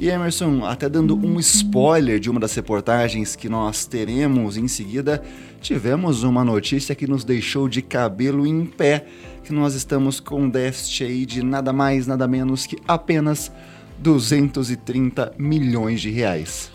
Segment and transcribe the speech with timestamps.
[0.00, 5.22] E Emerson, até dando um spoiler de uma das reportagens que nós teremos em seguida,
[5.60, 9.04] tivemos uma notícia que nos deixou de cabelo em pé,
[9.44, 13.52] que nós estamos com déficit aí de nada mais, nada menos que apenas
[13.98, 16.70] 230 milhões de reais.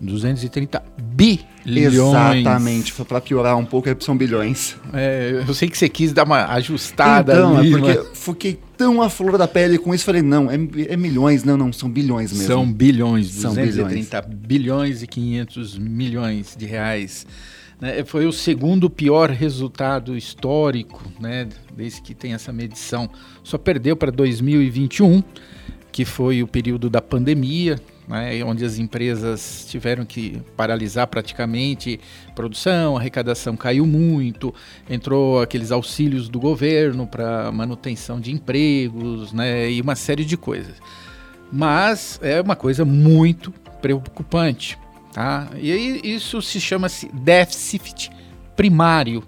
[0.00, 1.94] 230 bilhões.
[1.94, 4.76] Exatamente, para piorar um pouco, são bilhões.
[4.92, 8.18] É, eu sei que você quis dar uma ajustada então, ali, é porque mas...
[8.18, 10.54] fiquei tão à flor da pele com isso, falei, não, é,
[10.88, 12.46] é, milhões, não, não, são bilhões mesmo.
[12.46, 14.46] São bilhões, 230 bilhões.
[14.46, 17.26] bilhões e 500 milhões de reais.
[17.78, 23.08] Né, foi o segundo pior resultado histórico, né, desde que tem essa medição.
[23.42, 25.22] Só perdeu para 2021,
[25.92, 27.78] que foi o período da pandemia,
[28.10, 32.00] né, onde as empresas tiveram que paralisar praticamente
[32.34, 34.52] produção, arrecadação caiu muito,
[34.88, 40.74] entrou aqueles auxílios do governo para manutenção de empregos né, e uma série de coisas.
[41.52, 44.76] Mas é uma coisa muito preocupante.
[45.12, 45.48] Tá?
[45.56, 48.10] E aí isso se chama-se déficit
[48.56, 49.22] primário.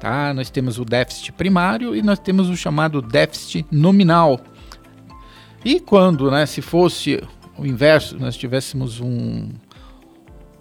[0.00, 0.32] Tá?
[0.32, 4.40] Nós temos o déficit primário e nós temos o chamado déficit nominal
[5.66, 7.20] e quando, né, se fosse
[7.58, 9.48] o inverso, nós tivéssemos um,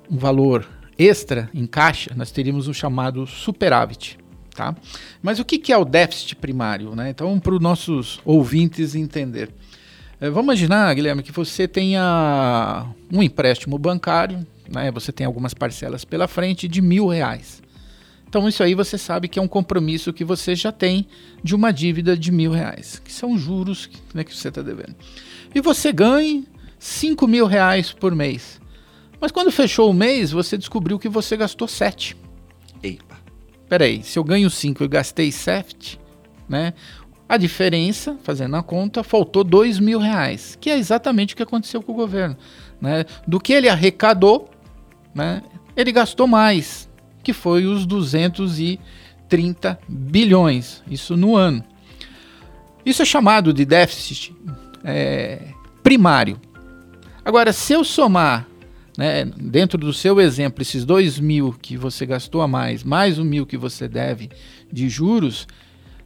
[0.10, 4.18] um valor extra em caixa, nós teríamos o chamado superávit.
[4.56, 4.74] Tá?
[5.22, 6.96] Mas o que, que é o déficit primário?
[6.96, 7.10] Né?
[7.10, 9.50] Então, para os nossos ouvintes entender.
[10.20, 14.90] É, vamos imaginar, Guilherme, que você tenha um empréstimo bancário, né?
[14.92, 17.62] você tem algumas parcelas pela frente de mil reais.
[18.30, 21.06] Então, isso aí você sabe que é um compromisso que você já tem
[21.44, 24.96] de uma dívida de mil reais, que são juros né, que você está devendo.
[25.54, 26.44] E você ganha
[26.86, 28.62] cinco mil reais por mês.
[29.20, 32.16] Mas quando fechou o mês, você descobriu que você gastou sete.
[32.84, 33.16] Eita.
[33.68, 36.00] Peraí, se eu ganho cinco e gastei sete,
[36.48, 36.76] né?
[37.28, 41.82] A diferença, fazendo a conta, faltou dois mil reais, que é exatamente o que aconteceu
[41.82, 42.38] com o governo.
[42.80, 43.04] Né?
[43.28, 44.48] Do que ele arrecadou,
[45.14, 45.42] né?
[45.76, 46.88] ele gastou mais
[47.24, 51.64] que foi os 230 bilhões, isso no ano.
[52.86, 54.36] Isso é chamado de déficit
[54.84, 55.42] é,
[55.82, 56.40] primário.
[57.26, 58.48] Agora, se eu somar,
[58.96, 63.26] né, dentro do seu exemplo, esses 2 mil que você gastou a mais, mais o
[63.26, 64.30] mil que você deve
[64.72, 65.48] de juros,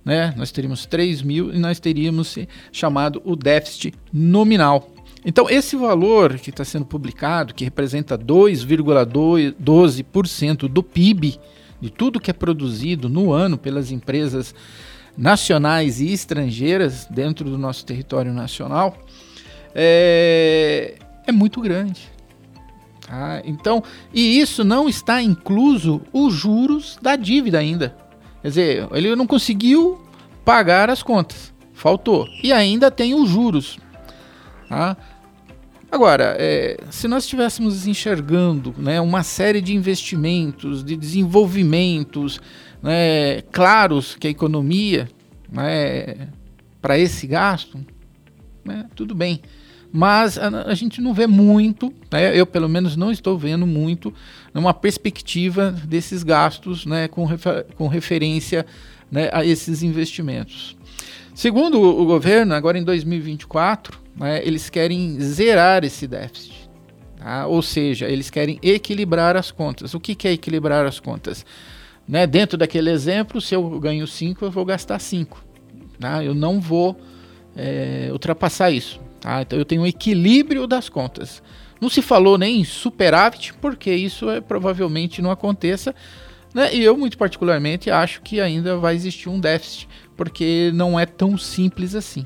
[0.05, 2.37] né, nós teríamos 3 mil e nós teríamos
[2.71, 4.95] chamado o déficit nominal.
[5.25, 11.37] Então, esse valor que está sendo publicado, que representa 2,12% do PIB,
[11.81, 14.55] de tudo que é produzido no ano pelas empresas
[15.17, 18.97] nacionais e estrangeiras dentro do nosso território nacional,
[19.75, 20.95] é,
[21.29, 22.11] é muito grande.
[23.01, 23.41] Tá?
[23.45, 27.95] Então, e isso não está incluso os juros da dívida ainda.
[28.41, 29.99] Quer dizer, ele não conseguiu
[30.45, 32.27] pagar as contas, faltou.
[32.43, 33.79] E ainda tem os juros.
[34.67, 34.95] Tá?
[35.91, 42.39] Agora, é, se nós estivéssemos enxergando né, uma série de investimentos, de desenvolvimentos
[42.81, 45.09] né, claros que a economia
[45.51, 46.29] né,
[46.79, 47.83] para esse gasto,
[48.63, 49.41] né, tudo bem.
[49.91, 54.13] Mas a, a, gente não vê muito, né, eu pelo menos não estou vendo muito,
[54.53, 58.65] uma perspectiva desses gastos né, com, refer, com referência
[59.11, 60.77] né, a esses investimentos.
[61.33, 66.69] Segundo o governo, agora em 2024, né, eles querem zerar esse déficit.
[67.17, 67.47] Tá?
[67.47, 69.93] Ou seja, eles querem equilibrar as contas.
[69.93, 71.45] O que, que é equilibrar as contas?
[72.07, 75.43] Né, dentro daquele exemplo, se eu ganho 5, eu vou gastar 5.
[75.99, 76.23] Tá?
[76.23, 76.99] Eu não vou
[77.55, 78.99] é, ultrapassar isso.
[79.19, 79.41] Tá?
[79.41, 81.41] Então eu tenho um equilíbrio das contas.
[81.79, 85.95] Não se falou nem em superávit, porque isso é, provavelmente não aconteça.
[86.53, 86.73] Né?
[86.75, 91.37] E eu, muito particularmente, acho que ainda vai existir um déficit porque não é tão
[91.37, 92.25] simples assim.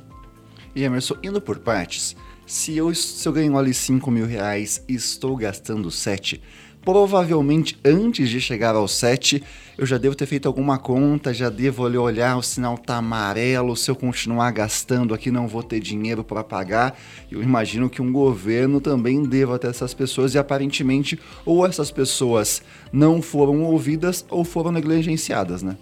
[0.75, 2.15] E Emerson, indo por partes,
[2.45, 6.41] se eu, se eu ganho ali 5 mil reais e estou gastando 7,
[6.83, 9.41] provavelmente antes de chegar aos 7,
[9.77, 13.75] eu já devo ter feito alguma conta, já devo ali olhar, o sinal tá amarelo,
[13.75, 16.97] se eu continuar gastando aqui não vou ter dinheiro para pagar.
[17.31, 22.61] Eu imagino que um governo também deva ter essas pessoas e aparentemente ou essas pessoas
[22.91, 25.77] não foram ouvidas ou foram negligenciadas, né?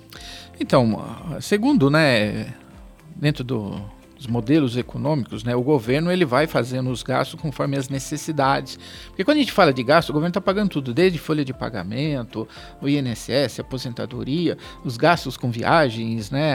[0.60, 1.04] Então,
[1.42, 2.54] segundo, né,
[3.16, 3.82] dentro do
[4.22, 8.78] os modelos econômicos, né, o governo ele vai fazendo os gastos conforme as necessidades.
[9.08, 11.52] Porque quando a gente fala de gasto, o governo está pagando tudo, desde folha de
[11.52, 12.48] pagamento,
[12.80, 16.52] o INSS, aposentadoria, os gastos com viagens, né,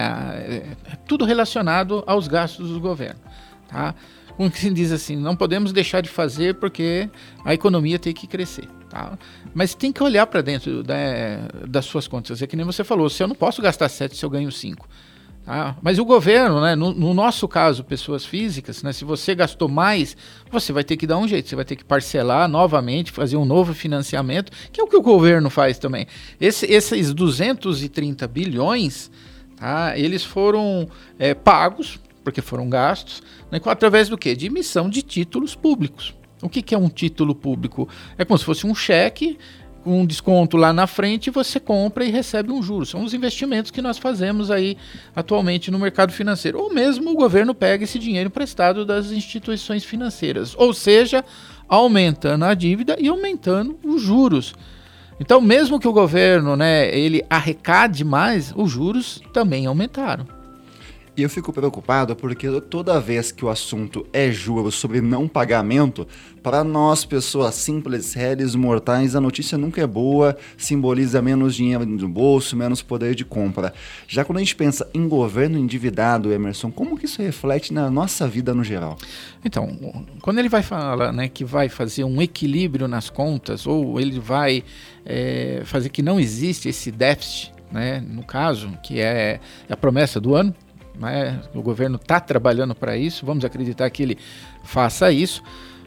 [0.47, 3.21] é, é tudo relacionado aos gastos do governo.
[3.69, 3.97] Tá?
[4.37, 7.11] Como que se diz assim, não podemos deixar de fazer porque
[7.45, 8.69] a economia tem que crescer.
[8.89, 9.19] Tá?
[9.53, 12.41] Mas tem que olhar para dentro né, das suas contas.
[12.41, 14.89] É que nem você falou, se eu não posso gastar 7 se eu ganho 5.
[15.47, 15.77] Tá?
[15.81, 20.17] Mas o governo, né, no, no, nosso caso, pessoas físicas, né, se você gastou mais,
[20.51, 23.45] você vai ter que dar um jeito, você vai ter que parcelar novamente, fazer um
[23.45, 26.09] novo financiamento, que é o que o governo faz também.
[26.41, 29.09] Esse, esses 230 bilhões,
[29.57, 34.35] tá, eles foram é, pagos, porque foram gastos, né, através do quê?
[34.35, 36.13] De emissão de títulos públicos.
[36.43, 37.89] O que, que é um título público?
[38.19, 39.39] É como se fosse um cheque
[39.87, 42.85] um desconto lá na frente, você compra e recebe um juro.
[42.85, 44.77] São os investimentos que nós fazemos aí
[45.15, 46.59] atualmente no mercado financeiro.
[46.59, 50.55] Ou mesmo o governo pega esse dinheiro emprestado das instituições financeiras.
[50.59, 51.25] Ou seja,
[51.69, 54.55] aumentando a dívida e aumentando os juros.
[55.19, 60.36] Então, mesmo que o governo né, ele arrecade mais, os juros também aumentaram.
[61.17, 66.07] E eu fico preocupado porque toda vez que o assunto é juros sobre não pagamento,
[66.43, 72.07] para nós, pessoas simples, réis mortais, a notícia nunca é boa, simboliza menos dinheiro no
[72.07, 73.73] bolso, menos poder de compra.
[74.07, 78.29] Já quando a gente pensa em governo endividado, Emerson, como que isso reflete na nossa
[78.29, 78.99] vida no geral?
[79.43, 79.75] Então,
[80.21, 84.63] quando ele vai falar né, que vai fazer um equilíbrio nas contas, ou ele vai
[85.05, 90.35] é, fazer que não existe esse déficit, né, no caso, que é a promessa do
[90.35, 90.55] ano,
[90.99, 91.41] né?
[91.55, 94.19] O governo está trabalhando para isso, vamos acreditar que ele
[94.63, 95.43] faça isso.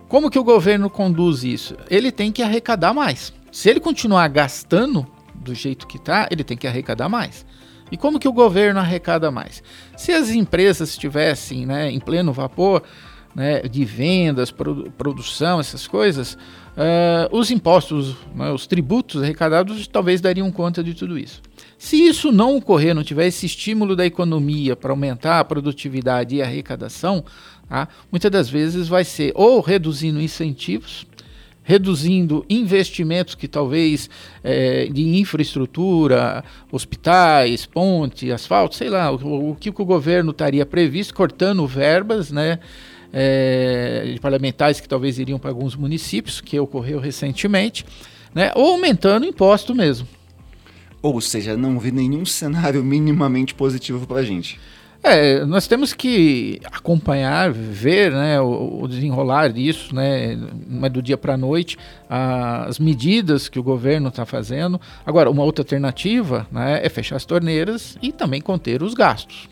[0.08, 1.76] Como que o governo conduz isso?
[1.90, 3.34] Ele tem que arrecadar mais.
[3.52, 7.46] Se ele continuar gastando do jeito que está, ele tem que arrecadar mais.
[7.92, 9.64] E como que o governo arrecada mais?
[9.98, 12.84] Se as empresas estivessem né, em pleno vapor
[13.34, 20.22] né, de vendas, produ produção, essas coisas, uh, os impostos, né, os tributos arrecadados talvez
[20.22, 21.42] dariam conta de tudo isso.
[21.80, 26.42] Se isso não ocorrer, não tiver esse estímulo da economia para aumentar a produtividade e
[26.42, 27.24] a arrecadação,
[27.70, 27.88] tá?
[28.12, 31.08] muitas das vezes vai ser ou reduzindo incentivos,
[31.64, 34.10] reduzindo investimentos que talvez
[34.44, 41.14] é, de infraestrutura, hospitais, ponte, asfalto, sei lá, o, o que o governo estaria previsto,
[41.14, 42.60] cortando verbas, né?
[43.12, 47.84] É, de parlamentares que talvez iriam para alguns municípios, que ocorreu recentemente,
[48.36, 50.08] né, ou aumentando o imposto mesmo.
[51.02, 54.60] Ou seja, não vi nenhum cenário minimamente positivo para a gente.
[55.02, 60.38] É, nós temos que acompanhar, ver né, o, o desenrolar disso, né,
[60.68, 61.78] não é do dia para a noite,
[62.10, 64.80] as medidas que o governo está fazendo.
[65.06, 69.48] Agora, uma outra alternativa né, é fechar as torneiras e também conter os gastos.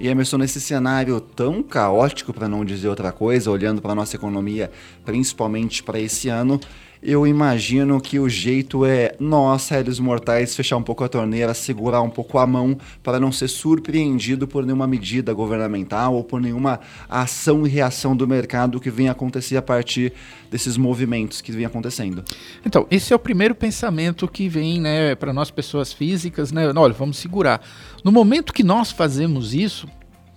[0.00, 4.16] E Emerson, nesse cenário tão caótico, para não dizer outra coisa, olhando para a nossa
[4.16, 4.68] economia,
[5.04, 6.58] principalmente para esse ano,
[7.02, 12.00] eu imagino que o jeito é nós, réis mortais, fechar um pouco a torneira, segurar
[12.00, 16.78] um pouco a mão para não ser surpreendido por nenhuma medida governamental ou por nenhuma
[17.08, 20.12] ação e reação do mercado que venha acontecer a partir
[20.48, 22.22] desses movimentos que vem acontecendo.
[22.64, 26.72] Então, esse é o primeiro pensamento que vem né, para nós pessoas físicas, né?
[26.76, 27.60] Olha, vamos segurar.
[28.04, 29.88] No momento que nós fazemos isso,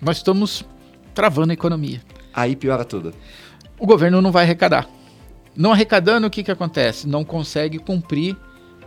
[0.02, 0.66] nós estamos
[1.14, 2.02] travando a economia.
[2.34, 3.14] Aí piora tudo.
[3.78, 4.90] O governo não vai arrecadar.
[5.56, 7.08] Não arrecadando, o que, que acontece?
[7.08, 8.36] Não consegue cumprir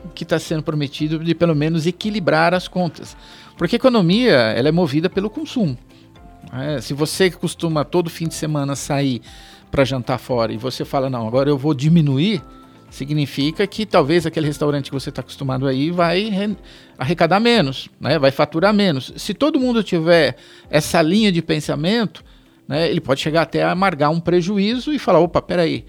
[0.05, 3.17] o que está sendo prometido de pelo menos equilibrar as contas.
[3.57, 5.77] Porque a economia ela é movida pelo consumo.
[6.53, 9.21] É, se você costuma todo fim de semana sair
[9.71, 12.43] para jantar fora e você fala, não, agora eu vou diminuir,
[12.91, 16.57] significa que talvez aquele restaurante que você está acostumado aí vai
[16.97, 18.19] arrecadar menos, né?
[18.19, 19.13] vai faturar menos.
[19.17, 20.37] Se todo mundo tiver
[20.71, 22.25] essa linha de pensamento,
[22.67, 25.85] né, ele pode chegar até a amargar um prejuízo e falar, opa, peraí,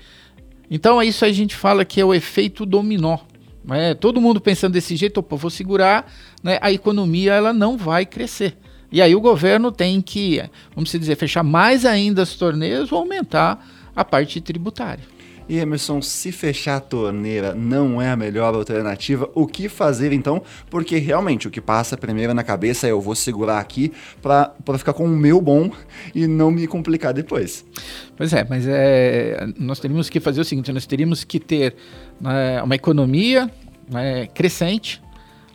[0.69, 3.17] então é isso a gente fala que é o efeito dominó.
[3.63, 3.93] Né?
[3.93, 6.11] Todo mundo pensando desse jeito, opa, vou segurar,
[6.43, 6.57] né?
[6.61, 8.57] a economia ela não vai crescer.
[8.91, 13.65] E aí o governo tem que, vamos dizer, fechar mais ainda as torneiras ou aumentar
[13.95, 15.03] a parte tributária.
[15.49, 20.43] E Emerson, se fechar a torneira não é a melhor alternativa, o que fazer então?
[20.69, 23.91] Porque realmente o que passa primeiro na cabeça é eu vou segurar aqui
[24.21, 25.71] para ficar com o meu bom
[26.13, 27.65] e não me complicar depois.
[28.15, 31.75] Pois é, mas é, nós teríamos que fazer o seguinte: nós teríamos que ter
[32.21, 33.49] né, uma economia
[33.89, 35.01] né, crescente,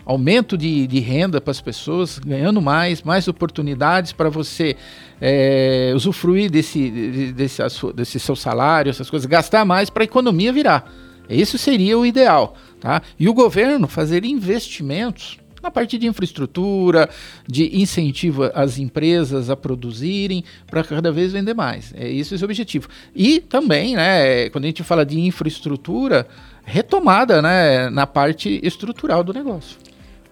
[0.04, 4.76] aumento de, de renda para as pessoas, ganhando mais, mais oportunidades para você
[5.20, 7.62] é, usufruir desse, desse,
[7.94, 10.92] desse seu salário, essas coisas, gastar mais para a economia virar.
[11.28, 12.56] Isso seria o ideal.
[12.80, 13.00] Tá?
[13.18, 17.08] E o governo fazer investimentos na parte de infraestrutura,
[17.49, 21.94] de incentivo às empresas a produzirem para cada vez vender mais.
[21.96, 22.87] É esse o objetivo.
[23.16, 26.28] E também, né, quando a gente fala de infraestrutura,
[26.64, 29.78] retomada né, na parte estrutural do negócio.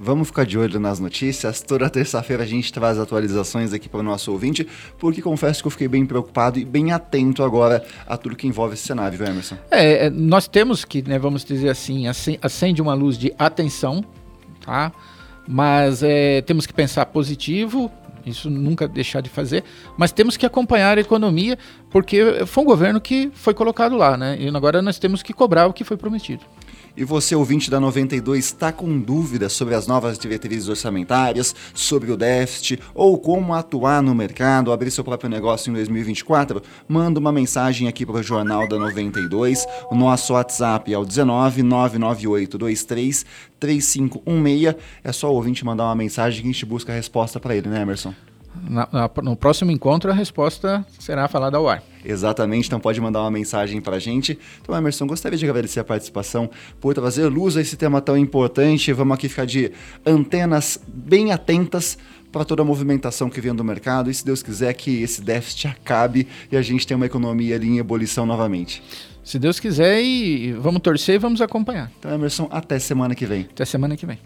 [0.05, 1.63] Vamos ficar de olho nas notícias.
[1.63, 4.67] Toda terça-feira a gente traz atualizações aqui para o nosso ouvinte,
[4.99, 8.75] porque confesso que eu fiquei bem preocupado e bem atento agora a tudo que envolve
[8.75, 9.57] esse cenário, viu, Emerson?
[9.71, 12.07] É, nós temos que, né, vamos dizer assim,
[12.43, 14.05] acende uma luz de atenção,
[14.67, 14.91] tá?
[15.47, 17.89] Mas é, temos que pensar positivo,
[18.27, 19.63] isso nunca deixar de fazer,
[19.97, 21.57] mas temos que acompanhar a economia,
[21.91, 24.37] porque foi um governo que foi colocado lá, né?
[24.41, 26.43] E agora nós temos que cobrar o que foi prometido.
[26.95, 32.17] E você, ouvinte da 92, está com dúvidas sobre as novas diretrizes orçamentárias, sobre o
[32.17, 36.63] déficit ou como atuar no mercado, abrir seu próprio negócio em 2024?
[36.87, 39.67] Manda uma mensagem aqui para o Jornal da 92.
[39.91, 43.25] O nosso WhatsApp é o 19 99823
[43.59, 44.75] 3516.
[45.03, 47.71] É só o ouvinte mandar uma mensagem que a gente busca a resposta para ele,
[47.71, 48.15] né, Emerson?
[48.69, 51.83] Na, na, no próximo encontro, a resposta será falada ao ar.
[52.05, 54.39] Exatamente, então pode mandar uma mensagem para a gente.
[54.61, 58.93] Então, Emerson, gostaria de agradecer a participação por trazer luz a esse tema tão importante.
[58.93, 59.73] Vamos aqui ficar de
[60.05, 61.97] antenas bem atentas
[62.33, 65.69] para toda a movimentação que vem do mercado e, se Deus quiser, que esse déficit
[65.69, 68.83] acabe e a gente tenha uma economia ali em ebulição novamente.
[69.23, 71.93] Se Deus quiser, e vamos torcer e vamos acompanhar.
[71.99, 73.43] Então, Emerson, até semana que vem.
[73.53, 74.19] Até semana que vem.